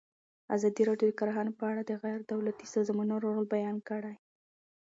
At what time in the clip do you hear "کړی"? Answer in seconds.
3.89-4.15